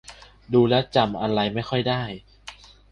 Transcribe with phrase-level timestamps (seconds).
[0.53, 2.01] ดูแล้วจำอะไรไม่ค่อยได้